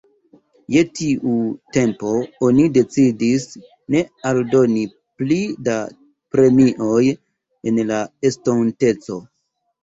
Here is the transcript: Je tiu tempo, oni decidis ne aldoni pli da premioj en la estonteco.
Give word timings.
Je 0.75 0.81
tiu 0.99 1.33
tempo, 1.75 2.13
oni 2.47 2.65
decidis 2.77 3.45
ne 3.97 4.01
aldoni 4.31 4.87
pli 5.21 5.37
da 5.69 5.77
premioj 6.37 7.05
en 7.73 7.79
la 7.93 8.01
estonteco. 8.33 9.21